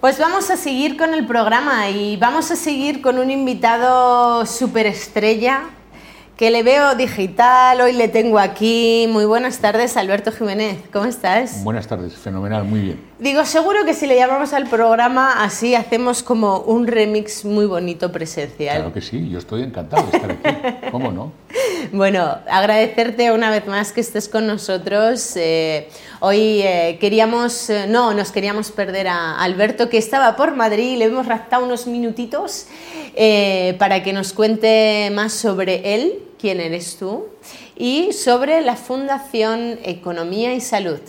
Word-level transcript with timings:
Pues 0.00 0.16
vamos 0.20 0.48
a 0.48 0.56
seguir 0.56 0.96
con 0.96 1.12
el 1.12 1.26
programa 1.26 1.90
y 1.90 2.16
vamos 2.16 2.52
a 2.52 2.56
seguir 2.56 3.02
con 3.02 3.18
un 3.18 3.32
invitado 3.32 4.46
superestrella 4.46 5.62
que 6.36 6.52
le 6.52 6.62
veo 6.62 6.94
digital, 6.94 7.80
hoy 7.80 7.94
le 7.94 8.06
tengo 8.06 8.38
aquí. 8.38 9.08
Muy 9.08 9.24
buenas 9.24 9.58
tardes, 9.58 9.96
Alberto 9.96 10.30
Jiménez, 10.30 10.78
¿cómo 10.92 11.06
estás? 11.06 11.64
Buenas 11.64 11.88
tardes, 11.88 12.14
fenomenal, 12.14 12.62
muy 12.62 12.80
bien. 12.80 13.07
Digo, 13.18 13.44
seguro 13.44 13.84
que 13.84 13.94
si 13.94 14.06
le 14.06 14.14
llamamos 14.14 14.52
al 14.52 14.68
programa 14.68 15.42
así, 15.42 15.74
hacemos 15.74 16.22
como 16.22 16.60
un 16.60 16.86
remix 16.86 17.44
muy 17.44 17.66
bonito 17.66 18.12
presencial. 18.12 18.76
Claro 18.76 18.92
que 18.92 19.00
sí, 19.00 19.28
yo 19.28 19.40
estoy 19.40 19.64
encantado 19.64 20.06
de 20.06 20.16
estar 20.16 20.30
aquí, 20.30 20.86
¿cómo 20.92 21.10
no? 21.10 21.32
Bueno, 21.90 22.38
agradecerte 22.48 23.32
una 23.32 23.50
vez 23.50 23.66
más 23.66 23.92
que 23.92 24.02
estés 24.02 24.28
con 24.28 24.46
nosotros. 24.46 25.32
Eh, 25.34 25.88
hoy 26.20 26.62
eh, 26.62 26.96
queríamos, 27.00 27.68
eh, 27.70 27.86
no, 27.88 28.14
nos 28.14 28.30
queríamos 28.30 28.70
perder 28.70 29.08
a 29.08 29.40
Alberto 29.42 29.88
que 29.88 29.98
estaba 29.98 30.36
por 30.36 30.54
Madrid, 30.54 30.96
le 30.96 31.06
hemos 31.06 31.26
raptado 31.26 31.64
unos 31.64 31.88
minutitos 31.88 32.66
para 33.80 34.04
que 34.04 34.12
nos 34.12 34.32
cuente 34.32 35.10
más 35.12 35.32
sobre 35.32 35.96
él 35.96 36.22
quién 36.38 36.60
eres 36.60 36.96
tú 36.98 37.26
y 37.76 38.12
sobre 38.12 38.60
la 38.60 38.76
Fundación 38.76 39.80
Economía 39.82 40.54
y 40.54 40.60
Salud. 40.60 41.00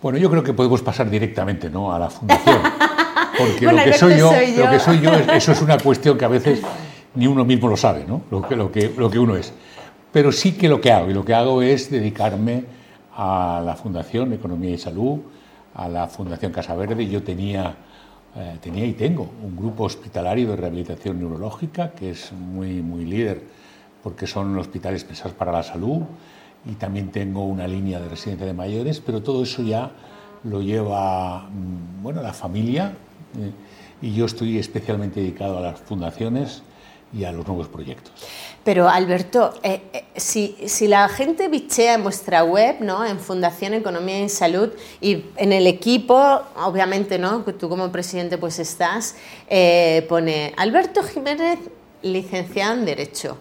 Bueno, 0.00 0.18
yo 0.18 0.30
creo 0.30 0.44
que 0.44 0.52
podemos 0.52 0.80
pasar 0.82 1.10
directamente 1.10 1.68
¿no? 1.68 1.92
a 1.92 1.98
la 1.98 2.08
Fundación, 2.08 2.58
porque 3.38 3.66
lo, 3.66 3.76
que 3.82 3.92
soy 3.92 4.16
yo, 4.16 4.30
lo 4.30 4.70
que 4.70 4.78
soy 4.78 5.00
yo, 5.00 5.12
eso 5.12 5.52
es 5.52 5.60
una 5.60 5.76
cuestión 5.78 6.16
que 6.16 6.24
a 6.24 6.28
veces 6.28 6.62
ni 7.16 7.26
uno 7.26 7.44
mismo 7.44 7.68
lo 7.68 7.76
sabe, 7.76 8.04
¿no? 8.06 8.22
lo, 8.30 8.42
que, 8.42 8.54
lo, 8.54 8.70
que, 8.70 8.92
lo 8.96 9.10
que 9.10 9.18
uno 9.18 9.36
es. 9.36 9.52
Pero 10.12 10.30
sí 10.30 10.52
que 10.52 10.68
lo 10.68 10.80
que 10.80 10.92
hago, 10.92 11.10
y 11.10 11.14
lo 11.14 11.24
que 11.24 11.34
hago 11.34 11.62
es 11.62 11.90
dedicarme 11.90 12.64
a 13.16 13.60
la 13.64 13.74
Fundación 13.74 14.32
Economía 14.32 14.70
y 14.70 14.78
Salud, 14.78 15.18
a 15.74 15.88
la 15.88 16.06
Fundación 16.06 16.52
Casa 16.52 16.76
Verde. 16.76 17.08
Yo 17.08 17.24
tenía, 17.24 17.74
eh, 18.36 18.56
tenía 18.60 18.86
y 18.86 18.92
tengo 18.92 19.28
un 19.42 19.56
grupo 19.56 19.84
hospitalario 19.84 20.48
de 20.50 20.56
rehabilitación 20.56 21.18
neurológica 21.18 21.90
que 21.90 22.10
es 22.10 22.32
muy, 22.32 22.82
muy 22.82 23.04
líder 23.04 23.42
porque 24.02 24.28
son 24.28 24.56
hospitales 24.58 25.02
pensados 25.02 25.34
para 25.34 25.50
la 25.50 25.64
salud 25.64 26.02
y 26.64 26.72
también 26.72 27.10
tengo 27.10 27.44
una 27.44 27.66
línea 27.66 28.00
de 28.00 28.08
residencia 28.08 28.46
de 28.46 28.52
mayores, 28.52 29.00
pero 29.00 29.22
todo 29.22 29.42
eso 29.42 29.62
ya 29.62 29.90
lo 30.44 30.62
lleva 30.62 31.48
mm, 31.48 32.02
bueno, 32.02 32.22
la 32.22 32.32
familia 32.32 32.92
eh, 33.38 33.52
y 34.00 34.14
yo 34.14 34.26
estoy 34.26 34.58
especialmente 34.58 35.20
dedicado 35.20 35.58
a 35.58 35.60
las 35.60 35.80
fundaciones 35.80 36.62
y 37.12 37.24
a 37.24 37.32
los 37.32 37.46
nuevos 37.46 37.68
proyectos. 37.68 38.12
Pero 38.64 38.88
Alberto, 38.88 39.54
eh, 39.62 39.80
eh, 39.92 40.04
si, 40.14 40.56
si, 40.66 40.88
la 40.88 41.08
gente 41.08 41.48
bichea 41.48 41.94
en 41.94 42.02
vuestra 42.02 42.44
web, 42.44 42.76
¿no? 42.80 43.04
en 43.04 43.18
Fundación 43.18 43.72
Economía 43.72 44.22
y 44.22 44.28
Salud, 44.28 44.70
y 45.00 45.24
en 45.36 45.52
el 45.52 45.66
equipo, 45.66 46.42
obviamente, 46.56 47.18
¿no? 47.18 47.42
tú 47.44 47.70
como 47.70 47.90
presidente 47.90 48.36
pues 48.36 48.58
estás, 48.58 49.16
pone 50.08 50.52
Alberto 50.58 51.02
Jiménez, 51.02 51.58
licenciado 52.02 52.74
en 52.74 52.84
Derecho. 52.84 53.38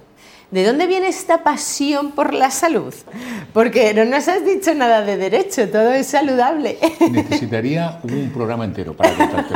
¿De 0.52 0.66
dónde 0.66 0.88
viene 0.88 1.10
esta 1.10 1.44
pasión 1.44 2.12
por 2.12 2.34
la 2.34 2.52
salud? 2.52 2.94
Porque 3.54 3.94
no 3.94 4.06
nos 4.06 4.30
has 4.30 4.46
dicho 4.46 4.74
nada 4.74 5.02
de 5.02 5.18
derecho, 5.18 5.68
todo 5.70 5.92
es 5.92 6.08
saludable. 6.08 6.78
Necesitaría 7.12 8.00
un 8.04 8.32
programa 8.34 8.64
entero 8.64 8.96
para 8.96 9.14
contarte. 9.14 9.56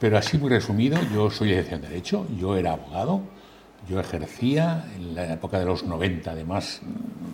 Pero 0.00 0.18
así 0.18 0.36
muy 0.36 0.50
resumido, 0.50 0.98
yo 1.14 1.30
soy 1.30 1.48
licenciado 1.48 1.84
en 1.84 1.88
Derecho, 1.88 2.26
yo 2.36 2.56
era 2.56 2.72
abogado, 2.72 3.22
yo 3.88 4.00
ejercía 4.00 4.84
en 4.96 5.14
la 5.14 5.32
época 5.32 5.58
de 5.58 5.66
los 5.66 5.84
90, 5.84 6.32
además 6.32 6.80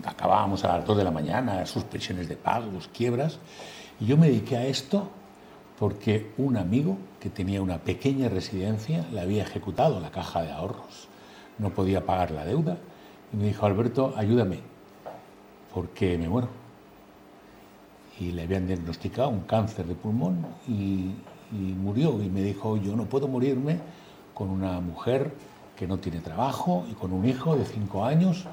acabábamos 0.05 0.63
a 0.65 0.77
las 0.77 0.87
2 0.87 0.99
de 0.99 1.05
la 1.05 1.11
mañana, 1.11 1.65
suspensiones 1.65 2.29
de 2.29 2.37
pagos, 2.37 2.91
quiebras, 2.93 3.39
y 3.99 4.07
yo 4.07 4.17
me 4.17 4.29
dediqué 4.29 4.57
a 4.59 4.67
esto 4.67 5.11
porque 5.79 6.33
un 6.37 6.59
amigo 6.59 6.99
que 7.19 7.31
tenía 7.31 7.63
una 7.63 7.79
pequeña 7.79 8.29
residencia 8.29 9.07
le 9.11 9.21
había 9.21 9.43
ejecutado 9.43 9.99
la 9.99 10.11
caja 10.11 10.43
de 10.43 10.53
ahorros, 10.53 11.09
no 11.59 11.71
podía 11.71 12.05
pagar 12.05 12.31
la 12.31 12.45
deuda 12.45 12.79
y 13.33 13.37
me 13.37 13.45
dijo, 13.47 13.67
Alberto, 13.67 14.13
ayúdame, 14.17 14.59
porque 15.73 16.19
me 16.19 16.29
muero. 16.29 16.49
Y 18.19 18.33
le 18.33 18.43
habían 18.43 18.67
diagnosticado 18.67 19.29
un 19.29 19.41
cáncer 19.41 19.87
de 19.87 19.95
pulmón 19.95 20.45
y, 20.69 21.15
murió. 21.53 22.23
Y 22.23 22.29
me 22.29 22.43
dijo, 22.43 22.77
yo 22.77 22.95
no 22.95 23.05
puedo 23.07 23.29
morirme 23.29 23.79
con 24.35 24.51
una 24.51 24.81
mujer 24.81 25.33
que 25.77 25.87
no 25.87 25.99
tiene 25.99 26.21
trabajo 26.21 26.87
y 26.91 26.95
con 26.95 27.13
un 27.13 27.27
hijo 27.27 27.57
de 27.57 27.65
cinco 27.65 28.05
años, 28.05 28.45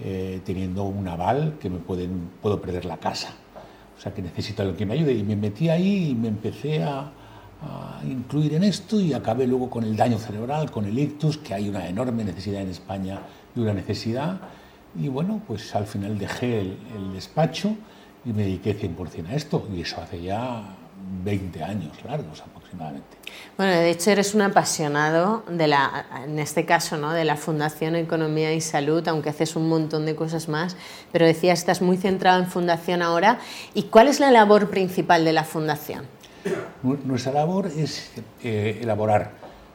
eh, 0.00 0.40
teniendo 0.44 0.84
un 0.84 1.08
aval 1.08 1.56
que 1.58 1.70
me 1.70 1.78
pueden, 1.78 2.30
puedo 2.42 2.60
perder 2.60 2.84
la 2.84 2.98
casa. 2.98 3.30
O 3.96 4.00
sea 4.00 4.12
que 4.12 4.22
necesito 4.22 4.62
alguien 4.62 4.76
que 4.76 4.86
me 4.86 4.94
ayude. 4.94 5.14
Y 5.14 5.22
me 5.22 5.36
metí 5.36 5.68
ahí 5.68 6.10
y 6.10 6.14
me 6.14 6.28
empecé 6.28 6.82
a, 6.84 7.00
a 7.00 7.10
incluir 8.10 8.54
en 8.54 8.64
esto 8.64 9.00
y 9.00 9.12
acabé 9.12 9.46
luego 9.46 9.70
con 9.70 9.84
el 9.84 9.96
daño 9.96 10.18
cerebral, 10.18 10.70
con 10.70 10.84
el 10.84 10.98
ictus, 10.98 11.38
que 11.38 11.54
hay 11.54 11.68
una 11.68 11.88
enorme 11.88 12.24
necesidad 12.24 12.62
en 12.62 12.70
España 12.70 13.20
de 13.54 13.60
una 13.60 13.74
necesidad. 13.74 14.40
Y 15.00 15.08
bueno, 15.08 15.42
pues 15.46 15.74
al 15.74 15.86
final 15.86 16.18
dejé 16.18 16.60
el, 16.60 17.12
despacho 17.12 17.74
y 18.24 18.32
me 18.32 18.42
dediqué 18.42 18.78
100% 18.78 19.28
a 19.28 19.34
esto. 19.34 19.68
Y 19.74 19.82
eso 19.82 20.00
hace 20.00 20.22
ya 20.22 20.76
20 21.24 21.62
años 21.62 21.92
largos 22.04 22.40
aproximadamente. 22.40 23.16
Bueno, 23.56 23.72
de 23.72 23.90
hecho 23.90 24.10
eres 24.10 24.34
un 24.34 24.42
apasionado 24.42 25.44
de 25.48 25.68
la, 25.68 26.06
en 26.24 26.38
este 26.38 26.64
caso, 26.64 26.96
¿no? 26.96 27.12
de 27.12 27.24
la 27.24 27.36
Fundación 27.36 27.96
Economía 27.96 28.52
y 28.54 28.60
Salud, 28.60 29.06
aunque 29.08 29.30
haces 29.30 29.56
un 29.56 29.68
montón 29.68 30.06
de 30.06 30.16
cosas 30.16 30.48
más, 30.48 30.76
pero 31.12 31.26
decías, 31.26 31.60
estás 31.60 31.82
muy 31.82 31.96
centrado 31.96 32.40
en 32.40 32.46
Fundación 32.46 33.02
ahora. 33.02 33.38
¿Y 33.74 33.84
cuál 33.84 34.08
es 34.08 34.20
la 34.20 34.30
labor 34.30 34.70
principal 34.70 35.24
de 35.24 35.32
la 35.32 35.44
Fundación? 35.44 36.17
Nuestra 36.82 37.32
labor 37.32 37.66
es 37.66 38.12
eh, 38.42 38.78
elaborar 38.82 39.32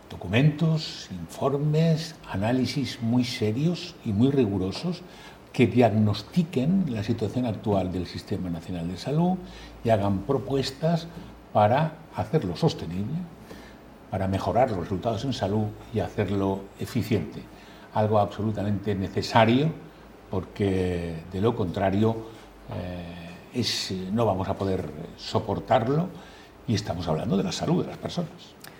documentos, 0.10 1.10
informes, 1.12 2.16
análisis 2.30 3.02
muy 3.02 3.24
serios 3.24 3.96
y 4.06 4.14
muy 4.14 4.32
rigurosos 4.32 5.02
que 5.52 5.68
diagnostiquen 5.68 6.86
la 6.90 7.04
situación 7.04 7.46
actual 7.46 7.92
del 7.92 8.08
Sistema 8.08 8.50
Nacional 8.50 8.88
de 8.88 8.98
Salud 8.98 9.38
y 9.84 9.90
hagan 9.90 10.20
propuestas 10.20 11.08
para 11.52 11.94
hacerlo 12.16 12.56
sostenible, 12.56 13.14
para 14.10 14.28
mejorar 14.28 14.72
los 14.72 14.80
resultados 14.80 15.24
en 15.26 15.34
salud 15.34 15.68
y 15.94 16.00
hacerlo 16.00 16.62
eficiente. 16.80 17.42
Algo 17.94 18.20
absolutamente 18.20 18.96
necesario 18.96 19.72
porque 20.32 21.24
de 21.32 21.42
lo 21.42 21.56
contrario 21.56 22.16
eh, 22.76 23.24
no 24.12 24.26
vamos 24.26 24.48
a 24.50 24.56
poder 24.56 24.90
soportarlo 25.18 26.08
y 26.68 26.76
estamos 26.76 27.08
hablando 27.08 27.38
de 27.38 27.44
la 27.44 27.52
salud 27.52 27.84
de 27.84 27.90
las 27.90 27.98
personas. 27.98 28.32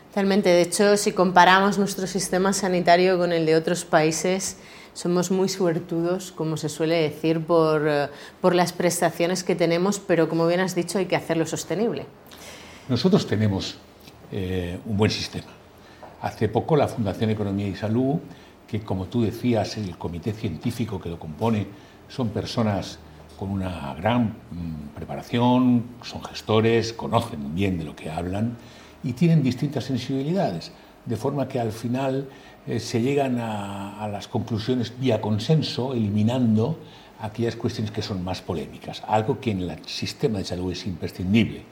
Totalmente. 0.10 0.50
De 0.50 0.62
hecho, 0.62 0.96
si 0.96 1.12
comparamos 1.12 1.78
nuestro 1.80 2.06
sistema 2.06 2.54
sanitario 2.54 3.18
con 3.18 3.34
el 3.34 3.46
de 3.46 3.56
otros 3.56 3.84
países, 3.84 4.58
somos 4.94 5.32
muy 5.32 5.50
suertudos, 5.50 6.32
como 6.32 6.56
se 6.56 6.70
suele 6.70 6.96
decir, 7.02 7.44
por, 7.44 7.88
eh, 7.88 8.10
por 8.40 8.54
las 8.54 8.74
prestaciones 8.74 9.44
que 9.44 9.56
tenemos, 9.56 10.00
pero 10.00 10.30
como 10.30 10.46
bien 10.46 10.60
has 10.60 10.76
dicho, 10.76 11.00
hay 11.00 11.08
que 11.08 11.16
hacerlo 11.16 11.46
sostenible. 11.46 12.06
Nosotros 12.90 13.26
tenemos 13.26 13.78
eh, 14.32 14.80
un 14.86 14.98
buen 14.98 15.10
sistema. 15.10 15.48
Hace 16.22 16.48
poco 16.48 16.76
la 16.76 16.88
Fundación 16.88 17.32
Economía 17.32 17.68
y 17.68 17.76
Salud, 17.76 18.20
que 18.68 18.82
como 18.82 19.06
tú 19.06 19.24
decías, 19.24 19.78
el 19.78 19.98
comité 19.98 20.32
científico 20.32 21.02
que 21.02 21.10
lo 21.10 21.18
compone 21.18 21.68
son 22.08 22.30
personas 22.30 23.00
con 23.44 23.52
una 23.52 23.94
gran 23.96 24.28
mm, 24.52 24.96
preparación, 24.96 25.84
son 26.02 26.24
gestores, 26.24 26.94
conocen 26.94 27.54
bien 27.54 27.78
de 27.78 27.84
lo 27.84 27.94
que 27.94 28.10
hablan 28.10 28.56
y 29.04 29.12
tienen 29.12 29.44
distintas 29.44 29.84
sensibilidades, 29.84 30.72
de 31.06 31.18
forma 31.18 31.50
que 31.50 31.60
al 31.60 31.74
final 31.74 32.30
eh, 32.66 32.80
se 32.80 33.02
llegan 33.02 33.40
a, 33.42 34.08
las 34.10 34.30
conclusiones 34.30 34.98
vía 34.98 35.20
consenso, 35.20 35.92
eliminando 35.92 36.80
aquellas 37.20 37.58
cuestiones 37.58 37.92
que 37.92 38.02
son 38.02 38.24
más 38.24 38.42
polémicas, 38.42 39.04
algo 39.06 39.42
que 39.42 39.52
en 39.52 39.70
el 39.70 39.86
sistema 39.88 40.38
de 40.38 40.46
salud 40.46 40.72
es 40.72 40.88
imprescindible. 40.88 41.64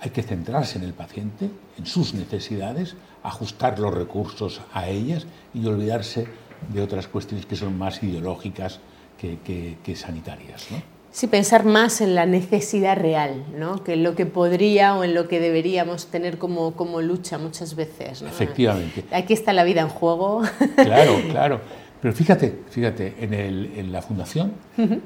Hay 0.00 0.08
que 0.08 0.22
centrarse 0.22 0.78
en 0.78 0.84
el 0.84 0.94
paciente, 0.94 1.50
en 1.76 1.84
sus 1.84 2.14
necesidades, 2.14 2.96
ajustar 3.22 3.78
los 3.78 3.92
recursos 3.92 4.62
a 4.72 4.88
ellas 4.88 5.26
y 5.52 5.66
olvidarse 5.66 6.26
de 6.72 6.80
otras 6.80 7.06
cuestiones 7.06 7.44
que 7.44 7.56
son 7.56 7.76
más 7.76 8.02
ideológicas 8.02 8.80
que, 9.20 9.94
sanitarias. 9.94 10.68
Sí, 11.12 11.26
pensar 11.26 11.66
más 11.66 12.00
en 12.00 12.14
la 12.14 12.24
necesidad 12.24 12.96
real, 12.96 13.44
¿no? 13.54 13.84
que 13.84 13.92
en 13.92 14.02
lo 14.02 14.14
que 14.14 14.24
podría 14.24 14.96
o 14.96 15.04
en 15.04 15.12
lo 15.12 15.28
que 15.28 15.40
deberíamos 15.40 16.06
tener 16.06 16.38
como, 16.38 16.72
como 16.72 17.02
lucha 17.02 17.36
muchas 17.36 17.76
veces. 17.76 18.22
Efectivamente. 18.22 19.04
Aquí 19.12 19.34
está 19.34 19.52
la 19.52 19.62
vida 19.62 19.82
en 19.82 19.88
juego. 19.88 20.42
Claro, 20.74 21.20
claro. 21.30 21.60
Pero 22.00 22.14
fíjate, 22.14 22.62
fíjate, 22.70 23.14
en, 23.20 23.34
el, 23.34 23.72
en 23.76 23.92
la 23.92 24.00
Fundación 24.00 24.54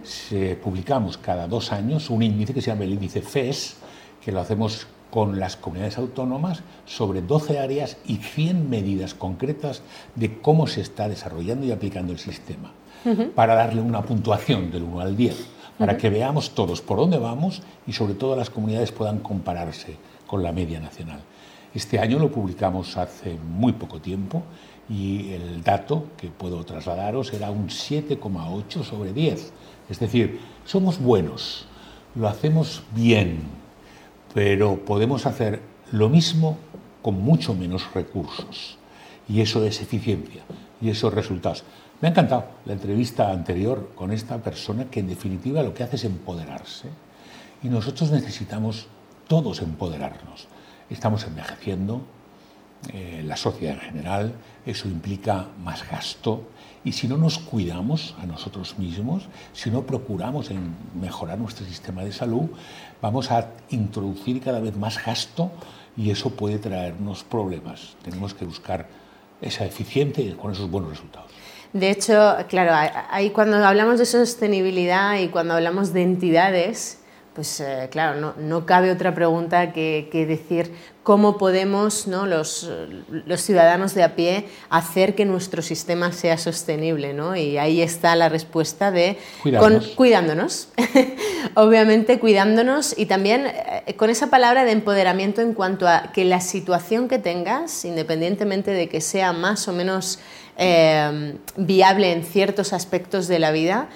se, 0.05 0.55
publicamos 0.55 1.19
cada 1.19 1.49
dos 1.49 1.73
años 1.73 2.09
un 2.09 2.23
índice 2.23 2.55
que 2.55 2.63
se 2.63 2.69
llama 2.71 2.85
el 2.85 2.93
índice 2.93 3.21
FES, 3.21 3.77
que 4.25 4.31
lo 4.31 4.41
hacemos 4.41 4.87
con 5.11 5.41
las 5.41 5.57
comunidades 5.57 5.99
autónomas 5.99 6.63
sobre 6.85 7.21
12 7.21 7.59
áreas 7.59 7.97
y 8.07 8.17
100 8.17 8.71
medidas 8.71 9.13
concretas 9.15 9.83
de 10.15 10.39
cómo 10.39 10.69
se 10.69 10.81
está 10.81 11.09
desarrollando 11.09 11.67
y 11.67 11.73
aplicando 11.73 12.13
el 12.13 12.19
sistema 12.19 12.73
para 13.35 13.55
darle 13.55 13.83
una 13.83 14.03
puntuación 14.03 14.71
del 14.71 14.83
1 14.83 15.01
al 15.01 15.17
10, 15.17 15.47
para 15.79 15.97
que 15.97 16.11
veamos 16.11 16.51
todos 16.51 16.81
por 16.81 16.99
dónde 16.99 17.19
vamos 17.19 17.63
y 17.87 17.93
sobre 17.93 18.15
todo 18.15 18.37
las 18.37 18.51
comunidades 18.51 18.93
puedan 18.93 19.19
compararse 19.19 19.97
con 20.27 20.43
la 20.43 20.53
media 20.53 20.81
nacional. 20.81 21.21
Este 21.75 21.99
año 21.99 22.19
lo 22.19 22.31
publicamos 22.31 22.97
hace 22.97 23.37
muy 23.37 23.73
poco 23.73 24.01
tiempo 24.01 24.43
y 24.89 25.33
el 25.33 25.63
dato 25.63 26.07
que 26.17 26.29
puedo 26.29 26.65
trasladaros 26.65 27.33
era 27.33 27.51
un 27.51 27.69
7,8 27.69 28.83
sobre 28.83 29.13
10. 29.13 29.53
Es 29.91 29.99
decir, 29.99 30.41
somos 30.65 30.99
buenos, 30.99 31.67
lo 32.15 32.29
hacemos 32.29 32.83
bien, 32.95 33.41
pero 34.33 34.77
podemos 34.85 35.27
hacer 35.27 35.61
lo 35.93 36.09
mismo 36.09 36.57
con 37.03 37.21
mucho 37.21 37.55
menos 37.55 37.93
recursos. 37.93 38.79
Y 39.29 39.41
eso 39.41 39.65
es 39.65 39.83
eficiencia 39.83 40.45
y 40.81 40.91
esos 40.91 41.13
resultados. 41.13 41.65
Me 42.01 42.09
ha 42.09 42.11
encantado 42.11 42.45
la 42.67 42.75
entrevista 42.75 43.31
anterior 43.31 43.93
con 43.95 44.13
esta 44.13 44.37
persona 44.39 44.85
que 44.91 45.01
en 45.01 45.09
definitiva 45.09 45.63
lo 45.63 45.73
que 45.73 45.83
hace 45.83 45.97
es 45.97 46.05
empoderarse. 46.05 46.91
Y 47.63 47.71
nosotros 47.71 48.11
necesitamos 48.11 48.89
todos 49.29 49.63
empoderarnos. 49.63 50.47
Estamos 50.91 51.25
envejeciendo, 51.25 52.03
eh, 52.93 53.23
la 53.25 53.39
sociedad 53.39 53.77
en 53.77 53.81
general, 53.81 54.35
eso 54.67 54.89
implica 54.89 55.49
más 55.65 55.89
gasto. 55.89 56.43
Y 56.85 56.93
si 56.93 57.09
no 57.09 57.17
nos 57.17 57.39
cuidamos 57.39 58.15
a 58.21 58.27
nosotros 58.27 58.79
mismos, 58.79 59.25
si 59.55 59.71
no 59.71 59.87
procuramos 59.87 60.51
en 60.51 60.75
mejorar 61.01 61.39
nuestro 61.39 61.65
sistema 61.65 62.05
de 62.05 62.13
salud, 62.13 62.51
vamos 63.01 63.31
a 63.31 63.53
introducir 63.71 64.43
cada 64.43 64.61
vez 64.61 64.77
más 64.77 65.03
gasto 65.03 65.51
y 65.97 66.11
eso 66.11 66.29
puede 66.29 66.59
traernos 66.59 67.25
problemas. 67.25 67.97
Tenemos 68.05 68.35
que 68.35 68.45
buscar 68.45 68.87
esa 69.41 69.65
eficiencia 69.65 70.37
con 70.37 70.53
esos 70.53 70.71
buenos 70.71 70.91
resultados. 70.91 71.31
De 71.73 71.91
hecho, 71.91 72.37
claro, 72.49 72.73
ahí 73.11 73.31
cuando 73.31 73.57
hablamos 73.65 73.99
de 73.99 74.07
sostenibilidad 74.07 75.19
y 75.19 75.29
cuando 75.29 75.55
hablamos 75.55 75.93
de 75.93 76.03
entidades, 76.03 76.99
pues 77.35 77.61
eh, 77.61 77.89
claro, 77.91 78.19
no, 78.19 78.35
no, 78.39 78.65
cabe 78.65 78.91
otra 78.91 79.15
pregunta 79.15 79.73
que, 79.73 80.09
que 80.11 80.25
decir 80.25 80.73
cómo 81.07 81.39
podemos 81.39 82.09
¿no? 82.09 82.27
los, 82.27 82.69
los, 83.27 83.41
ciudadanos 83.41 83.95
de 83.95 84.03
a 84.03 84.17
pie 84.17 84.49
hacer 84.71 85.15
que 85.15 85.25
nuestro 85.25 85.63
sistema 85.63 86.11
sea 86.11 86.37
sostenible. 86.37 87.13
¿no? 87.13 87.37
Y 87.37 87.59
ahí 87.59 87.81
está 87.81 88.17
la 88.17 88.29
respuesta 88.29 88.91
de 88.91 89.17
cuidándonos. 89.95 90.71
Obviamente 91.55 92.19
cuidándonos 92.19 92.99
y 92.99 93.07
también 93.07 93.47
eh, 93.47 93.95
con 93.95 94.11
esa 94.11 94.31
palabra 94.31 94.65
de 94.65 94.73
empoderamiento 94.73 95.43
en 95.43 95.55
cuanto 95.55 95.87
a 95.87 96.11
que 96.13 96.25
la 96.25 96.41
situación 96.41 97.07
que 97.07 97.21
tengas, 97.21 97.85
independientemente 97.85 98.73
de 98.73 98.89
que 98.89 99.01
sea 99.01 99.33
más 99.33 99.69
o 99.69 99.73
menos 99.73 100.19
eh, 100.57 101.37
viable 101.57 102.13
en 102.13 102.25
ciertos 102.25 102.73
aspectos 102.73 103.29
de 103.29 103.39
la 103.39 103.51
vida, 103.51 103.89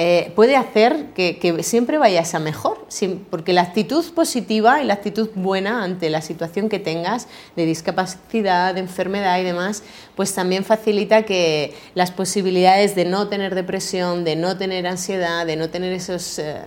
eh, 0.00 0.32
puede 0.36 0.54
hacer 0.54 1.06
que, 1.14 1.58
siempre 1.64 1.98
vayas 1.98 2.34
a 2.36 2.38
mejor, 2.38 2.86
porque 3.30 3.52
la 3.52 3.62
actitud 3.62 4.04
positiva 4.14 4.80
y 4.80 4.84
la 4.84 4.94
actitud 4.94 5.28
buena 5.34 5.82
ante 5.82 6.08
la 6.08 6.22
situación 6.22 6.68
que 6.68 6.78
tengas 6.78 7.26
de 7.56 7.66
discapacidad, 7.66 8.74
de 8.74 8.80
enfermedad 8.80 9.40
y 9.40 9.42
demás, 9.42 9.82
pues 10.14 10.32
también 10.32 10.64
facilita 10.64 11.22
que 11.22 11.74
las 11.94 12.12
posibilidades 12.12 12.94
de 12.94 13.06
no 13.06 13.26
tener 13.26 13.56
depresión, 13.56 14.22
de 14.22 14.36
no 14.36 14.56
tener 14.56 14.86
ansiedad, 14.86 15.44
de 15.46 15.56
no 15.56 15.68
tener 15.68 15.92
esos, 15.92 16.38
eh, 16.38 16.62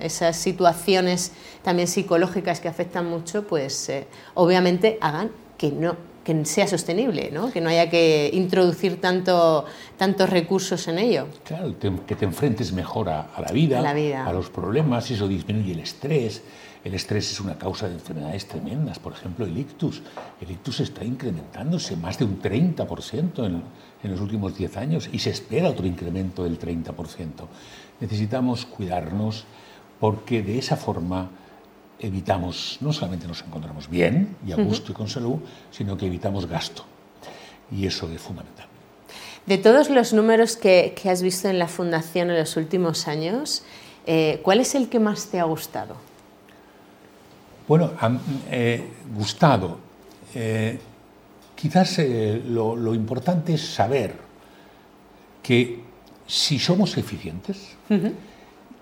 esas 0.00 0.36
situaciones 0.36 1.32
también 1.62 1.88
psicológicas 1.88 2.60
que 2.60 2.68
afectan 2.68 3.06
mucho, 3.06 3.48
pues 3.48 3.90
obviamente 4.34 4.98
hagan 5.00 5.32
que 5.58 5.72
no 5.72 5.96
que 6.26 6.44
sea 6.44 6.66
sostenible, 6.66 7.30
¿no? 7.32 7.52
que 7.52 7.60
no 7.60 7.68
haya 7.70 7.88
que 7.88 8.28
introducir 8.32 9.00
tanto, 9.00 9.64
tantos 9.96 10.28
recursos 10.28 10.88
en 10.88 10.98
ello. 10.98 11.28
Claro, 11.44 11.76
que 11.78 12.16
te 12.16 12.24
enfrentes 12.24 12.72
mejor 12.72 13.08
a, 13.08 13.30
la 13.38 13.52
vida, 13.52 13.78
a, 14.26 14.32
los 14.32 14.50
problemas, 14.50 15.08
eso 15.08 15.28
disminuye 15.28 15.70
el 15.70 15.78
estrés. 15.78 16.42
El 16.82 16.94
estrés 16.94 17.30
es 17.30 17.38
una 17.38 17.56
causa 17.56 17.86
de 17.86 17.94
enfermedades 17.94 18.46
tremendas, 18.46 18.98
por 18.98 19.12
ejemplo, 19.12 19.46
el 19.46 19.56
ictus. 19.56 20.02
El 20.40 20.50
ictus 20.50 20.80
está 20.80 21.04
incrementándose 21.04 21.94
más 21.94 22.18
de 22.18 22.24
un 22.24 22.42
30% 22.42 23.46
en, 23.46 23.62
en 24.02 24.10
los 24.10 24.20
últimos 24.20 24.58
10 24.58 24.76
años 24.78 25.08
y 25.12 25.20
se 25.20 25.30
espera 25.30 25.70
otro 25.70 25.86
incremento 25.86 26.42
del 26.42 26.58
30%. 26.58 26.92
Necesitamos 28.00 28.66
cuidarnos 28.66 29.44
porque 30.00 30.42
de 30.42 30.58
esa 30.58 30.76
forma 30.76 31.30
evitamos, 31.98 32.78
no 32.80 32.92
solamente 32.92 33.26
nos 33.26 33.42
encontramos 33.42 33.88
bien 33.88 34.36
y 34.46 34.52
a 34.52 34.56
gusto 34.56 34.92
y 34.92 34.94
con 34.94 35.08
salud, 35.08 35.36
sino 35.70 35.96
que 35.96 36.06
evitamos 36.06 36.46
gasto. 36.46 36.84
Y 37.70 37.86
eso 37.86 38.10
es 38.10 38.20
fundamental. 38.20 38.66
De 39.46 39.58
todos 39.58 39.90
los 39.90 40.12
números 40.12 40.56
que, 40.56 40.94
has 41.08 41.22
visto 41.22 41.48
en 41.48 41.58
la 41.58 41.68
Fundación 41.68 42.30
en 42.30 42.38
los 42.38 42.56
últimos 42.56 43.06
años, 43.08 43.62
eh, 44.06 44.40
¿cuál 44.42 44.60
es 44.60 44.74
el 44.74 44.88
que 44.88 44.98
más 44.98 45.26
te 45.26 45.38
ha 45.38 45.44
gustado? 45.44 45.96
Bueno, 47.68 47.92
eh, 48.50 48.88
gustado. 49.16 49.78
Eh, 50.34 50.78
quizás 51.54 52.00
lo, 52.46 52.76
lo, 52.76 52.94
importante 52.94 53.54
es 53.54 53.62
saber 53.62 54.14
que 55.42 55.80
si 56.26 56.58
somos 56.58 56.96
eficientes, 56.98 57.76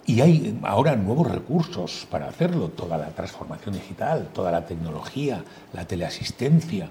y 0.07 0.21
hay 0.21 0.59
ahora 0.63 0.97
nuevos 0.97 1.31
recursos 1.31 2.07
para 2.11 2.29
hacerlo, 2.29 2.69
toda 2.69 2.99
la 2.99 3.09
transformación 3.09 3.75
digital, 3.75 4.29
toda 4.33 4.53
la 4.53 4.67
tecnología, 4.67 5.45
la 5.73 5.87
teleasistencia. 5.87 6.89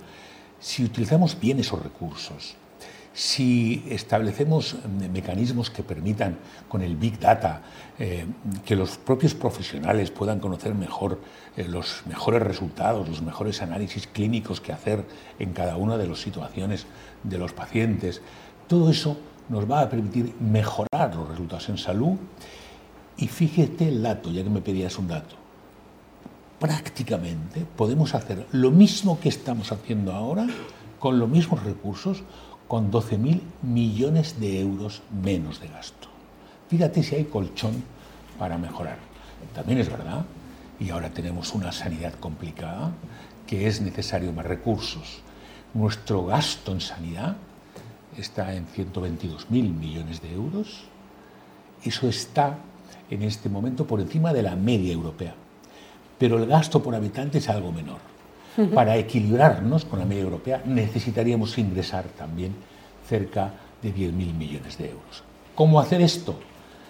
Si 0.59 0.83
utilizamos 0.83 1.39
bien 1.39 1.59
esos 1.59 1.81
recursos, 1.81 2.55
si 3.13 3.85
establecemos 3.89 4.75
mm, 4.75 5.11
mecanismos 5.11 5.69
que 5.69 5.83
permitan 5.83 6.39
con 6.67 6.81
el 6.81 6.95
Big 6.95 7.19
Data 7.19 7.61
eh, 7.99 8.25
que 8.65 8.75
los 8.75 8.97
propios 8.97 9.35
profesionales 9.35 10.09
puedan 10.09 10.39
conocer 10.39 10.73
mejor 10.73 11.19
eh, 11.55 11.65
los 11.67 12.01
mejores 12.07 12.41
resultados, 12.41 13.07
los 13.07 13.21
mejores 13.21 13.61
análisis 13.61 14.07
clínicos 14.07 14.59
que 14.59 14.71
hacer 14.71 15.05
en 15.37 15.53
cada 15.53 15.77
una 15.77 15.97
de 15.97 16.07
las 16.07 16.19
situaciones 16.19 16.87
de 17.23 17.37
los 17.37 17.53
pacientes, 17.53 18.21
todo 18.67 18.89
eso 18.89 19.17
nos 19.49 19.69
va 19.69 19.81
a 19.81 19.89
permitir 19.89 20.33
mejorar 20.39 21.15
los 21.15 21.29
resultados 21.29 21.69
en 21.69 21.77
salud 21.77 22.17
y 23.17 23.27
fíjate 23.27 23.87
el 23.87 24.01
dato, 24.01 24.31
ya 24.31 24.43
que 24.43 24.49
me 24.49 24.61
pedías 24.61 24.97
un 24.97 25.07
dato. 25.07 25.35
Prácticamente 26.59 27.65
podemos 27.75 28.15
hacer 28.15 28.47
lo 28.51 28.71
mismo 28.71 29.19
que 29.19 29.29
estamos 29.29 29.71
haciendo 29.71 30.13
ahora, 30.13 30.47
con 30.99 31.19
los 31.19 31.29
mismos 31.29 31.63
recursos, 31.63 32.23
con 32.67 32.91
12.000 32.91 33.41
millones 33.61 34.39
de 34.39 34.61
euros 34.61 35.01
menos 35.11 35.59
de 35.59 35.67
gasto. 35.67 36.07
Fíjate 36.69 37.03
si 37.03 37.15
hay 37.15 37.25
colchón 37.25 37.83
para 38.39 38.57
mejorar. 38.57 38.97
También 39.53 39.79
es 39.79 39.89
verdad, 39.89 40.25
y 40.79 40.89
ahora 40.89 41.09
tenemos 41.09 41.53
una 41.53 41.71
sanidad 41.71 42.13
complicada, 42.15 42.91
que 43.45 43.67
es 43.67 43.81
necesario 43.81 44.31
más 44.31 44.45
recursos. 44.45 45.21
Nuestro 45.73 46.25
gasto 46.25 46.71
en 46.71 46.81
sanidad 46.81 47.35
está 48.17 48.53
en 48.53 48.67
122.000 48.67 49.49
millones 49.49 50.21
de 50.21 50.33
euros. 50.33 50.85
Eso 51.83 52.07
está 52.07 52.57
en 53.09 53.23
este 53.23 53.49
momento 53.49 53.85
por 53.85 53.99
encima 54.01 54.33
de 54.33 54.43
la 54.43 54.55
media 54.55 54.93
europea. 54.93 55.35
Pero 56.17 56.37
el 56.37 56.45
gasto 56.45 56.81
por 56.81 56.95
habitante 56.95 57.39
es 57.39 57.49
algo 57.49 57.71
menor. 57.71 57.99
Para 58.73 58.97
equilibrarnos 58.97 59.83
con 59.85 59.97
la 59.97 60.05
media 60.05 60.23
europea 60.23 60.61
necesitaríamos 60.63 61.57
ingresar 61.57 62.05
también 62.17 62.53
cerca 63.07 63.51
de 63.81 63.93
10.000 63.93 64.11
millones 64.33 64.77
de 64.77 64.91
euros. 64.91 65.23
¿Cómo 65.55 65.79
hacer 65.79 66.01
esto? 66.01 66.35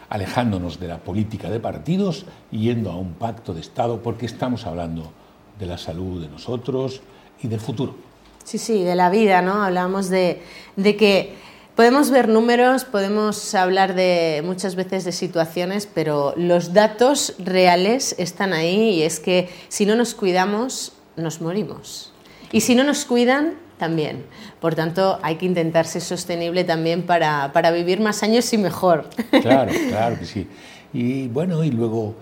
Alejándonos 0.09 0.79
de 0.79 0.89
la 0.89 0.97
política 0.97 1.49
de 1.49 1.59
partidos 1.59 2.25
y 2.51 2.59
yendo 2.59 2.91
a 2.91 2.97
un 2.97 3.13
pacto 3.13 3.53
de 3.53 3.61
Estado 3.61 4.03
porque 4.03 4.25
estamos 4.25 4.65
hablando 4.65 5.11
de 5.57 5.65
la 5.65 5.77
salud 5.77 6.21
de 6.21 6.27
nosotros 6.27 7.01
y 7.41 7.47
del 7.47 7.61
futuro. 7.61 7.95
Sí, 8.43 8.57
sí, 8.57 8.83
de 8.83 8.95
la 8.95 9.09
vida, 9.09 9.41
¿no? 9.41 9.63
Hablamos 9.63 10.09
de, 10.09 10.41
de 10.75 10.95
que 10.97 11.33
Podemos 11.75 12.11
ver 12.11 12.29
números, 12.29 12.85
podemos 12.85 13.55
hablar 13.55 13.95
de 13.95 14.43
muchas 14.45 14.75
veces 14.75 15.05
de 15.05 15.11
situaciones, 15.11 15.87
pero 15.91 16.35
los 16.37 16.73
datos 16.73 17.33
reales 17.39 18.13
están 18.19 18.53
ahí 18.53 18.91
y 18.91 19.01
es 19.01 19.19
que 19.19 19.49
si 19.69 19.87
no 19.87 19.95
nos 19.95 20.13
cuidamos, 20.13 20.93
nos 21.15 21.41
morimos. 21.41 22.13
Y 22.51 22.61
si 22.61 22.75
no 22.75 22.83
nos 22.83 23.05
cuidan, 23.05 23.55
también. 23.77 24.23
Por 24.61 24.75
tanto, 24.75 25.19
hay 25.23 25.35
que 25.35 25.45
intentar 25.45 25.85
ser 25.85 26.01
sostenible 26.01 26.63
también 26.63 27.03
para, 27.03 27.51
para 27.53 27.71
vivir 27.71 27.99
más 27.99 28.23
años 28.23 28.53
y 28.53 28.57
mejor. 28.57 29.09
Claro, 29.41 29.71
claro 29.89 30.19
que 30.19 30.25
sí. 30.25 30.47
Y 30.93 31.27
bueno, 31.27 31.63
y 31.63 31.71
luego 31.71 32.15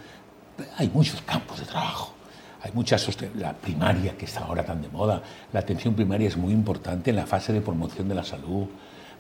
hay 0.78 0.90
muchos 0.90 1.22
campos 1.22 1.60
de 1.60 1.66
trabajo. 1.66 2.14
Hay 2.64 2.72
muchas, 2.74 3.08
la 3.36 3.54
primaria 3.54 4.16
que 4.18 4.26
está 4.26 4.42
ahora 4.42 4.64
tan 4.64 4.82
de 4.82 4.88
moda, 4.90 5.22
la 5.52 5.60
atención 5.60 5.94
primaria 5.94 6.28
es 6.28 6.38
muy 6.38 6.54
importante 6.54 7.10
en 7.10 7.16
la 7.16 7.26
fase 7.26 7.54
de 7.54 7.62
promoción 7.62 8.08
de 8.08 8.16
la 8.16 8.24
salud, 8.24 8.68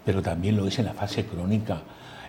pero 0.06 0.22
también 0.22 0.58
lo 0.58 0.68
es 0.68 0.80
en 0.80 0.86
la 0.86 0.94
fase 0.94 1.26
crónica. 1.26 1.82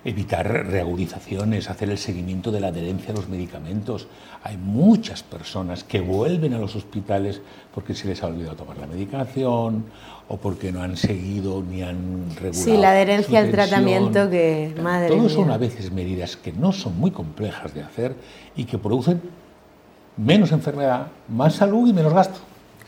Evitar 0.04 0.46
reagudizaciones, 0.66 1.70
hacer 1.70 1.88
el 1.88 1.98
seguimiento 1.98 2.50
de 2.50 2.58
la 2.58 2.68
adherencia 2.68 3.12
a 3.12 3.16
los 3.16 3.28
medicamentos. 3.28 4.08
Hay 4.42 4.56
muchas 4.56 5.22
personas 5.22 5.84
que 5.84 6.00
vuelven 6.00 6.54
a 6.54 6.58
los 6.58 6.74
hospitales 6.74 7.40
porque 7.72 7.94
se 7.94 8.08
les 8.08 8.20
ha 8.22 8.26
olvidado 8.26 8.56
tomar 8.56 8.78
la 8.78 8.88
medicación 8.88 9.84
o 10.28 10.38
porque 10.38 10.72
no 10.72 10.82
han 10.82 10.96
seguido 10.96 11.62
ni 11.62 11.82
han 11.82 12.30
regulado. 12.34 12.64
Sí, 12.64 12.76
la 12.76 12.90
adherencia 12.90 13.38
al 13.38 13.52
tratamiento 13.52 14.28
que, 14.28 14.74
madre 14.82 15.08
Todo 15.08 15.28
son 15.28 15.52
a 15.52 15.56
veces 15.56 15.92
medidas 15.92 16.36
que 16.36 16.52
no 16.52 16.72
son 16.72 16.98
muy 16.98 17.12
complejas 17.12 17.72
de 17.72 17.82
hacer 17.82 18.16
y 18.56 18.64
que 18.64 18.78
producen 18.78 19.22
menos 20.16 20.50
enfermedad, 20.50 21.08
más 21.28 21.54
salud 21.54 21.88
y 21.88 21.92
menos 21.92 22.12
gasto. 22.12 22.40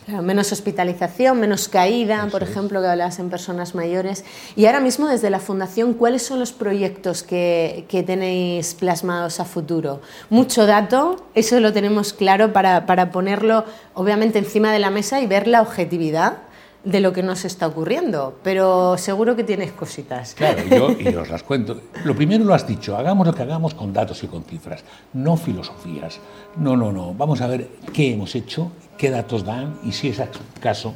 Menos 0.06 0.52
hospitalización, 0.52 1.40
menos 1.40 1.68
caída, 1.68 2.26
por 2.30 2.42
ejemplo, 2.42 2.80
que 2.80 2.88
hablas 2.88 3.18
en 3.18 3.30
personas 3.30 3.74
mayores. 3.74 4.24
Y 4.56 4.66
ahora 4.66 4.80
mismo, 4.80 5.08
desde 5.08 5.30
la 5.30 5.40
Fundación, 5.40 5.94
¿cuáles 5.94 6.22
son 6.22 6.40
los 6.40 6.52
proyectos 6.52 7.22
que, 7.22 7.86
que 7.88 8.02
tenéis 8.02 8.74
plasmados 8.74 9.40
a 9.40 9.44
futuro? 9.44 10.00
Mucho 10.30 10.66
dato, 10.66 11.24
eso 11.34 11.58
lo 11.60 11.72
tenemos 11.72 12.12
claro 12.12 12.52
para, 12.52 12.86
para 12.86 13.10
ponerlo, 13.10 13.64
obviamente, 13.94 14.38
encima 14.38 14.72
de 14.72 14.78
la 14.78 14.90
mesa 14.90 15.20
y 15.20 15.26
ver 15.26 15.46
la 15.46 15.62
objetividad 15.62 16.38
de 16.84 17.00
lo 17.00 17.12
que 17.12 17.22
nos 17.22 17.44
está 17.44 17.66
ocurriendo, 17.66 18.38
pero 18.42 18.98
seguro 18.98 19.34
que 19.34 19.44
tienes 19.44 19.72
cositas. 19.72 20.34
Claro, 20.34 20.62
yo, 20.70 20.90
y 20.92 21.14
os 21.14 21.30
las 21.30 21.42
cuento. 21.42 21.80
Lo 22.04 22.14
primero 22.14 22.44
lo 22.44 22.54
has 22.54 22.66
dicho, 22.66 22.96
hagamos 22.96 23.26
lo 23.26 23.34
que 23.34 23.42
hagamos 23.42 23.74
con 23.74 23.92
datos 23.92 24.22
y 24.22 24.26
con 24.26 24.44
cifras, 24.44 24.84
no 25.14 25.36
filosofías. 25.36 26.20
No, 26.56 26.76
no, 26.76 26.92
no. 26.92 27.14
Vamos 27.14 27.40
a 27.40 27.46
ver 27.46 27.68
qué 27.92 28.12
hemos 28.12 28.34
hecho, 28.34 28.70
qué 28.98 29.10
datos 29.10 29.44
dan 29.44 29.78
y 29.82 29.92
si 29.92 30.08
es 30.08 30.20
caso 30.60 30.94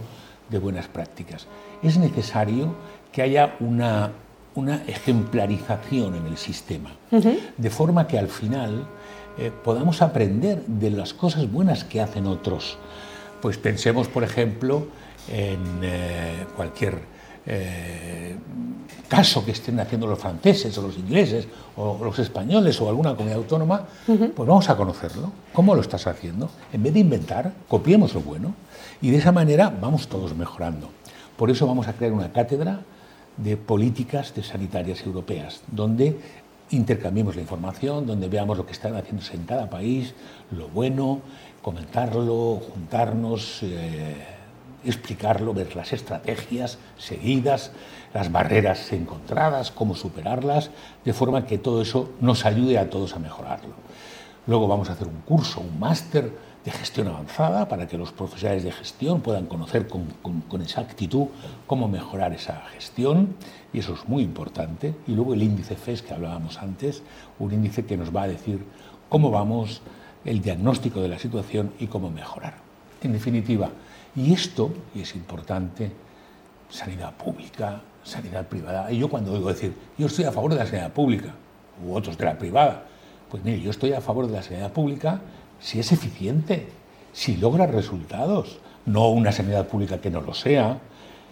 de 0.51 0.59
buenas 0.59 0.89
prácticas. 0.89 1.47
Es 1.83 1.97
necesario 1.97 2.75
que 3.13 3.23
haya 3.23 3.57
una, 3.61 4.13
una 4.55 4.83
ejemplarización 4.87 6.15
en 6.17 6.27
el 6.27 6.37
sistema, 6.37 6.91
de 7.11 7.71
forma 7.71 8.07
que 8.07 8.19
al 8.19 8.29
final 8.29 8.87
eh, 9.39 9.51
podamos 9.65 10.03
aprender 10.03 10.65
de 10.67 10.91
las 10.91 11.15
cosas 11.15 11.51
buenas 11.51 11.85
que 11.85 12.01
hacen 12.01 12.27
otros. 12.27 12.77
Pues 13.41 13.57
pensemos, 13.57 14.09
por 14.09 14.25
ejemplo, 14.25 14.89
en 15.31 15.81
eh, 15.83 16.47
cualquier 16.57 16.99
eh, 17.47 18.37
caso 19.09 19.45
que 19.45 19.53
estén 19.53 19.81
haciendo 19.81 20.07
los 20.07 20.19
franceses 20.19 20.77
o 20.77 20.83
los 20.83 20.99
ingleses 20.99 21.49
o 21.77 21.99
los 22.05 22.19
españoles 22.19 22.79
o 22.81 22.89
alguna 22.89 23.15
comunidad 23.15 23.39
autónoma, 23.39 23.87
pues 24.07 24.49
vamos 24.49 24.69
a 24.69 24.77
conocerlo. 24.77 25.33
¿Cómo 25.53 25.75
lo 25.75 25.81
estás 25.81 26.07
haciendo? 26.07 26.51
En 26.73 26.83
vez 26.83 26.93
de 26.93 27.01
inventar, 27.01 27.53
copiemos 27.69 28.15
lo 28.15 28.21
bueno 28.21 28.55
y 29.01 29.11
de 29.11 29.17
esa 29.17 29.33
manera 29.33 29.75
vamos 29.81 30.09
todos 30.09 30.37
mejorando. 30.37 30.91
Por 31.37 31.51
eso 31.51 31.67
vamos 31.67 31.89
a 31.89 31.95
crear 31.95 32.13
una 32.13 32.33
cátedra 32.33 32.81
de 33.39 33.57
políticas 33.57 34.35
de 34.35 34.43
sanitarias 34.43 35.07
europeas, 35.07 35.63
donde 35.69 36.19
intercambiemos 36.71 37.35
la 37.35 37.41
información, 37.41 38.07
donde 38.07 38.29
veamos 38.29 38.59
lo 38.59 38.67
que 38.67 38.73
están 38.73 38.95
haciéndose 38.95 39.37
en 39.37 39.45
cada 39.45 39.71
país, 39.71 40.13
lo 40.51 40.69
bueno, 40.69 41.21
comentarlo, 41.63 42.61
juntarnos. 42.75 43.61
Eh, 43.63 44.38
explicarlo, 44.85 45.55
ver 45.55 45.75
las 45.77 45.93
estrategias 45.93 46.79
seguidas, 46.97 47.73
las 48.15 48.31
barreras 48.31 48.93
encontradas, 48.93 49.71
cómo 49.71 49.95
superarlas, 49.95 50.71
de 51.05 51.13
forma 51.13 51.47
que 51.47 51.59
todo 51.59 51.83
eso 51.83 52.11
nos 52.21 52.45
ayude 52.45 52.79
a 52.79 52.91
todos 52.91 53.15
a 53.15 53.19
mejorarlo. 53.19 53.75
Luego 54.47 54.67
vamos 54.67 54.89
a 54.89 54.93
hacer 54.93 55.07
un 55.07 55.21
curso, 55.21 55.61
un 55.61 55.79
máster 55.79 56.33
de 56.65 56.71
gestión 56.71 57.09
avanzada 57.09 57.69
para 57.69 57.87
que 57.87 57.99
los 57.99 58.13
profesionales 58.13 58.65
de 58.65 58.73
gestión 58.73 59.21
puedan 59.21 59.47
conocer 59.47 59.87
con, 59.89 60.07
con, 60.23 60.63
exactitud 60.63 61.29
cómo 61.67 61.89
mejorar 61.89 62.33
esa 62.33 62.63
gestión 62.73 63.37
y 63.73 63.81
eso 63.81 63.95
es 63.95 64.09
muy 64.09 64.23
importante. 64.23 64.95
Y 65.07 65.13
luego 65.13 65.35
el 65.35 65.43
índice 65.43 65.77
FES 65.77 66.03
que 66.03 66.15
hablábamos 66.15 66.59
antes, 66.59 67.03
un 67.39 67.53
índice 67.53 67.85
que 67.85 67.97
nos 67.97 68.15
va 68.15 68.23
a 68.23 68.29
decir 68.29 68.65
cómo 69.09 69.31
vamos, 69.31 69.83
el 70.25 70.41
diagnóstico 70.41 71.01
de 71.01 71.09
la 71.09 71.19
situación 71.19 71.73
y 71.79 71.87
cómo 71.87 72.11
mejorar. 72.11 72.55
En 73.03 73.13
definitiva, 73.13 73.71
y 74.17 74.33
esto, 74.33 74.71
y 74.95 75.03
es 75.03 75.15
importante, 75.15 75.91
sanidad 76.71 77.15
pública, 77.17 77.81
sanidad 78.05 78.47
privada. 78.47 78.91
Y 78.91 78.99
yo 78.99 79.09
cuando 79.09 79.33
oigo 79.33 79.49
decir, 79.49 79.75
yo 79.97 80.07
estoy 80.07 80.25
a 80.25 80.33
favor 80.33 80.53
de 80.53 80.59
la 80.59 80.67
sanidad 80.67 80.93
pública, 80.93 81.35
u 81.85 81.95
otros 81.95 82.19
de 82.19 82.25
la 82.25 82.39
privada, 82.39 82.87
pues 83.31 83.45
mire, 83.45 83.61
yo 83.61 83.71
estoy 83.71 83.93
a 83.93 84.01
favor 84.01 84.27
de 84.27 84.33
la 84.33 84.43
sanidad 84.43 84.73
pública 84.73 85.21
si 85.61 85.79
es 85.79 85.93
eficiente, 85.93 86.69
si 87.13 87.37
logra 87.37 87.67
resultados, 87.67 88.59
no 88.87 89.09
una 89.09 89.33
sanidad 89.33 89.67
pública 89.67 90.01
que 90.01 90.11
no 90.11 90.21
lo 90.21 90.35
sea. 90.35 90.79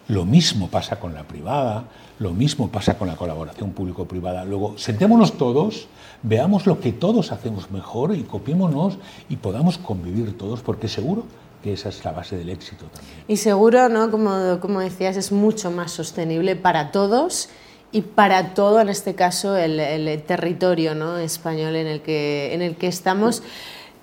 Lo 0.09 0.25
mismo 0.25 0.69
pasa 0.69 1.01
con 1.01 1.15
la 1.15 1.25
privada, 1.25 1.85
lo 2.21 2.33
mismo 2.33 2.69
pasa 2.69 2.97
con 2.97 3.09
la 3.09 3.17
colaboración 3.17 3.73
público-privada. 3.73 4.45
Luego, 4.45 4.79
sentémonos 4.79 5.37
todos, 5.37 5.89
veamos 6.23 6.67
lo 6.67 6.81
que 6.81 6.93
todos 6.93 7.33
hacemos 7.33 7.71
mejor 7.71 8.15
y 8.15 8.23
copiémonos 8.23 8.99
y 9.29 9.37
podamos 9.37 9.79
convivir 9.79 10.39
todos, 10.39 10.61
porque 10.61 10.87
seguro 10.87 11.25
que 11.63 11.73
esa 11.73 11.89
es 11.89 12.05
la 12.05 12.13
base 12.13 12.37
del 12.37 12.51
éxito 12.51 12.87
también. 12.87 13.25
Y 13.29 13.37
seguro, 13.37 13.89
¿no? 13.89 14.11
como, 14.11 14.59
como 14.61 14.81
decías, 14.81 15.17
es 15.17 15.33
mucho 15.33 15.71
más 15.71 15.93
sostenible 15.93 16.57
para 16.57 16.91
todos 16.93 17.49
y 17.93 18.03
para 18.03 18.55
todo, 18.55 18.81
en 18.81 18.89
este 18.89 19.15
caso, 19.15 19.57
el, 19.57 19.81
el 19.81 20.23
territorio 20.23 20.95
¿no? 20.95 21.19
español 21.19 21.77
en 21.77 21.87
el 21.87 22.01
que, 22.03 22.53
en 22.53 22.63
el 22.63 22.77
que 22.77 22.89
estamos. 22.89 23.43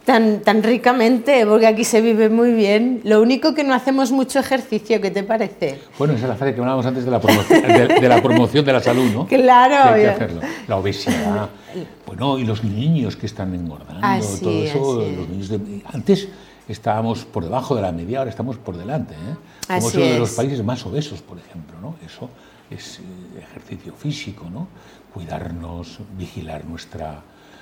Tan, 0.05 0.41
tan 0.41 0.63
ricamente, 0.63 1.45
porque 1.45 1.65
aquí 1.65 1.85
se 1.85 2.01
vive 2.01 2.27
muy 2.27 2.51
bien. 2.51 2.99
Lo 3.05 3.21
único 3.21 3.53
que 3.53 3.63
no 3.63 3.73
hacemos 3.73 4.11
mucho 4.11 4.37
ejercicio, 4.37 4.99
¿qué 4.99 5.11
te 5.11 5.23
parece? 5.23 5.79
Bueno, 5.97 6.13
esa 6.13 6.23
es 6.23 6.29
la 6.29 6.35
fase 6.35 6.53
que 6.53 6.59
hablábamos 6.59 6.85
antes 6.85 7.05
de 7.05 7.11
la, 7.11 7.21
promoción, 7.21 7.61
de, 7.61 8.09
la 8.09 8.21
promoción 8.21 8.65
de 8.65 8.73
la 8.73 8.81
salud, 8.81 9.09
¿no? 9.13 9.27
Claro. 9.27 9.93
hay 9.93 10.01
que 10.01 10.09
hacerlo. 10.09 10.41
La 10.67 10.75
obesidad, 10.75 11.47
bueno, 12.05 12.37
y 12.37 12.43
los 12.43 12.65
niños 12.65 13.15
que 13.15 13.27
están 13.27 13.55
engordando, 13.55 14.27
todo 14.41 14.63
eso. 14.63 15.05
Los 15.15 15.29
niños 15.29 15.47
de, 15.47 15.81
antes 15.85 16.27
estábamos 16.67 17.25
por 17.25 17.43
debajo 17.43 17.75
de 17.75 17.81
la 17.81 17.91
media, 17.91 18.19
ahora 18.19 18.29
estamos 18.29 18.57
por 18.57 18.77
delante. 18.77 19.13
¿eh? 19.13 19.35
Somos 19.67 19.95
uno 19.95 20.05
de 20.05 20.19
los 20.19 20.31
países 20.31 20.63
más 20.63 20.85
obesos, 20.85 21.21
por 21.21 21.37
ejemplo. 21.37 21.75
¿no? 21.81 21.95
Eso 22.05 22.29
es 22.69 22.99
eh, 22.99 23.01
ejercicio 23.41 23.93
físico, 23.93 24.49
¿no? 24.51 24.67
cuidarnos, 25.13 25.99
vigilar 26.17 26.65
nuestra 26.65 27.21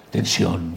tensión, 0.09 0.75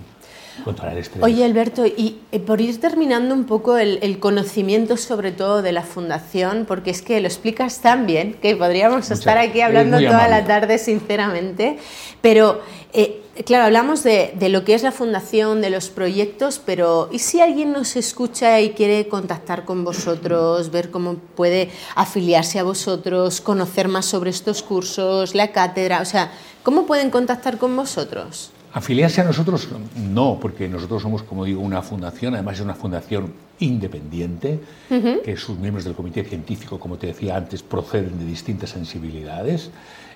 controlar 0.65 0.95
el 0.95 1.03
estrés. 1.03 1.23
Oye, 1.23 1.45
Alberto, 1.45 1.87
y 1.87 2.19
eh, 2.33 2.41
por 2.41 2.61
ir 2.61 2.81
terminando 2.81 3.35
un 3.35 3.45
poco 3.45 3.77
el, 3.77 4.19
conocimiento 4.19 4.97
sobre 4.97 5.33
todo 5.33 5.63
de 5.63 5.73
la 5.73 5.83
Fundación, 5.83 6.65
porque 6.67 6.91
es 6.91 7.03
que 7.03 7.21
lo 7.21 7.29
explicas 7.29 7.81
tan 7.81 8.07
bien 8.07 8.35
que 8.35 8.57
podríamos 8.57 9.11
estar 9.11 9.39
aquí 9.39 9.61
hablando 9.61 9.99
toda 9.99 10.29
la 10.29 10.45
tarde, 10.45 10.79
sinceramente, 10.79 11.79
pero... 12.21 12.61
Eh, 12.93 13.21
Claro, 13.43 13.65
hablamos 13.65 14.05
de, 14.05 14.37
lo 14.49 14.65
que 14.65 14.75
es 14.75 14.85
la 14.85 14.93
fundación, 14.93 15.61
de 15.61 15.69
los 15.69 15.89
proyectos, 15.89 16.61
pero 16.65 17.09
¿y 17.11 17.19
si 17.19 17.41
alguien 17.41 17.73
nos 17.73 17.97
escucha 17.97 18.61
y 18.61 18.71
quiere 18.71 19.09
contactar 19.09 19.65
con 19.65 19.83
vosotros, 19.83 20.71
ver 20.71 20.93
cómo 20.93 21.17
puede 21.35 21.69
afiliarse 21.97 22.61
a 22.61 22.63
vosotros, 22.63 23.41
conocer 23.41 23.89
más 23.89 24.07
sobre 24.07 24.31
estos 24.31 24.63
cursos, 24.63 25.35
la 25.35 25.51
cátedra? 25.51 26.01
O 26.01 26.05
sea, 26.05 26.31
¿cómo 26.63 26.87
pueden 26.87 27.11
contactar 27.11 27.59
con 27.59 27.75
vosotros? 27.75 28.53
Afiliarse 28.73 29.21
a 29.21 29.25
nosotros 29.25 29.69
no, 29.97 30.39
porque 30.41 30.69
nosotros 30.69 31.03
somos, 31.03 31.25
como 31.25 31.45
digo, 31.45 31.61
una 31.61 31.83
fundación, 31.83 32.35
además 32.35 32.55
es 32.55 32.61
una 32.61 32.75
fundación 32.75 33.33
independiente, 33.61 34.61
que 34.89 35.37
sus 35.37 35.59
miembros 35.59 35.85
del 35.85 35.95
comité 35.95 36.25
científico, 36.25 36.79
como 36.79 36.97
te 36.97 37.09
decía 37.09 37.37
antes, 37.37 37.63
proceden 37.63 38.19
de 38.19 38.25
distintas 38.25 38.71
sensibilidades 38.71 39.71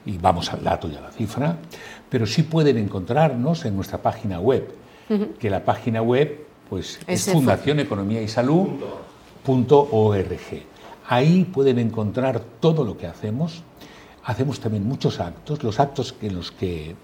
y 0.07 0.19
vamos 0.19 0.53
al 0.53 0.65
dato 0.65 0.89
y 0.89 0.97
a 0.97 1.01
la 1.01 1.11
cifra, 1.11 1.57
pero 2.09 2.27
sí 2.27 2.43
pueden 2.43 2.79
encontrarnos 2.79 3.65
en 3.65 3.77
nuestra 3.77 3.99
página 3.99 4.41
web, 4.41 4.69
que 5.39 5.49
la 5.51 5.65
página 5.65 6.03
web 6.03 6.45
pues, 6.69 7.01
es 7.07 7.31
Fundación 7.31 7.81
Economía 7.81 8.21
y 8.23 8.29
Salud.org. 8.29 8.87
Ahí 11.09 11.45
pueden 11.45 11.79
encontrar 11.79 12.41
todo 12.61 12.85
lo 12.85 12.99
que 12.99 13.07
hacemos. 13.07 13.63
Hacemos 14.25 14.61
también 14.61 14.87
muchos 14.87 15.21
actos, 15.21 15.63
los 15.63 15.81
actos 15.81 16.15
en 16.21 16.35
los 16.37 16.53
que 16.53 16.95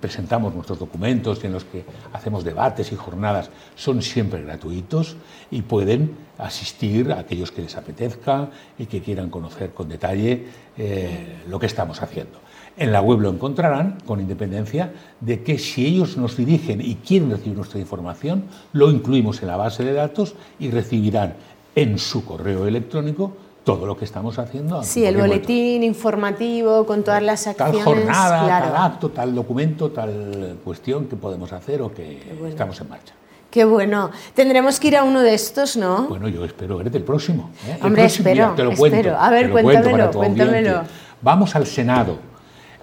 presentamos 0.00 0.54
nuestros 0.54 0.78
documentos 0.78 1.40
y 1.42 1.46
en 1.46 1.52
los 1.52 1.64
que 1.64 1.84
hacemos 2.12 2.44
debates 2.44 2.92
y 2.92 2.96
jornadas 2.96 3.50
son 3.74 4.02
siempre 4.02 4.42
gratuitos 4.42 5.16
y 5.50 5.62
pueden 5.62 6.16
asistir 6.38 7.12
a 7.12 7.20
aquellos 7.20 7.52
que 7.52 7.62
les 7.62 7.76
apetezca 7.76 8.50
y 8.78 8.86
que 8.86 9.00
quieran 9.00 9.30
conocer 9.30 9.70
con 9.70 9.88
detalle 9.88 10.46
eh, 10.76 11.42
lo 11.48 11.58
que 11.58 11.66
estamos 11.66 12.02
haciendo. 12.02 12.40
En 12.76 12.90
la 12.90 13.02
web 13.02 13.20
lo 13.20 13.28
encontrarán 13.28 13.98
con 14.06 14.20
independencia 14.20 14.92
de 15.20 15.42
que 15.42 15.58
si 15.58 15.86
ellos 15.86 16.16
nos 16.16 16.36
dirigen 16.36 16.80
y 16.80 16.96
quieren 16.96 17.30
recibir 17.30 17.56
nuestra 17.56 17.78
información, 17.78 18.44
lo 18.72 18.90
incluimos 18.90 19.42
en 19.42 19.48
la 19.48 19.56
base 19.56 19.84
de 19.84 19.92
datos 19.92 20.34
y 20.58 20.70
recibirán 20.70 21.34
en 21.74 21.98
su 21.98 22.24
correo 22.24 22.66
electrónico 22.66 23.36
todo 23.64 23.86
lo 23.86 23.96
que 23.96 24.04
estamos 24.04 24.38
haciendo. 24.38 24.82
Sí, 24.82 25.04
el 25.04 25.16
boletín 25.16 25.82
informativo 25.82 26.84
con 26.84 27.04
todas 27.04 27.22
las 27.22 27.46
acciones. 27.46 27.76
Tal 27.76 27.84
jornada, 27.84 28.48
tal 28.48 28.76
acto, 28.76 29.10
tal 29.10 29.34
documento, 29.34 29.90
tal 29.90 30.58
cuestión 30.64 31.06
que 31.06 31.16
podemos 31.16 31.52
hacer 31.52 31.82
o 31.82 31.92
que 31.92 32.20
estamos 32.48 32.80
en 32.80 32.88
marcha. 32.88 33.14
Qué 33.50 33.64
bueno. 33.64 34.10
Tendremos 34.34 34.80
que 34.80 34.88
ir 34.88 34.96
a 34.96 35.04
uno 35.04 35.20
de 35.20 35.34
estos, 35.34 35.76
¿no? 35.76 36.08
Bueno, 36.08 36.26
yo 36.26 36.44
espero 36.44 36.78
verte 36.78 36.96
el 36.96 37.04
próximo. 37.04 37.50
¿eh? 37.68 37.78
Hombre, 37.82 38.06
espero. 38.06 38.54
te 38.56 38.64
lo 38.64 38.74
cuento. 38.74 39.14
A 39.14 39.30
ver, 39.30 39.50
cuéntamelo, 39.50 40.10
cuéntamelo. 40.10 40.82
Vamos 41.20 41.54
al 41.54 41.66
Senado 41.66 42.32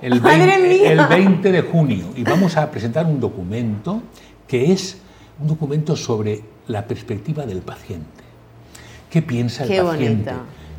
el 0.02 0.20
20, 0.22 0.92
el 0.92 1.08
20 1.08 1.52
de 1.52 1.62
junio 1.62 2.06
y 2.16 2.24
vamos 2.24 2.56
a 2.56 2.70
presentar 2.70 3.06
un 3.06 3.20
documento 3.20 4.02
que 4.48 4.72
es 4.72 4.98
un 5.40 5.48
documento 5.48 5.96
sobre 5.96 6.42
la 6.68 6.86
perspectiva 6.86 7.46
del 7.46 7.62
paciente. 7.62 8.24
¿Qué 9.10 9.22
piensa 9.22 9.64
el 9.64 9.84
paciente? 9.84 10.32